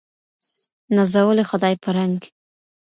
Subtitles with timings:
[0.95, 2.19] نازولی خدای په رنګ